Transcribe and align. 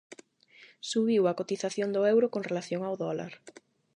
Subiu 0.91 1.23
a 1.27 1.37
cotización 1.39 1.89
do 1.91 2.01
euro 2.13 2.27
con 2.33 2.45
relación 2.49 2.81
ao 2.83 2.95
dólar. 3.03 3.33